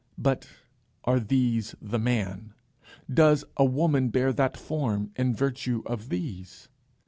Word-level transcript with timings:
But 0.17 0.47
are 1.03 1.19
these 1.19 1.75
the 1.79 1.99
man? 1.99 2.55
Does 3.07 3.45
a 3.55 3.63
woman 3.65 4.09
bear 4.09 4.33
that 4.33 4.57
form 4.57 5.11
in 5.15 5.35
virtue 5.35 5.83
of 5.85 6.09
these? 6.09 6.67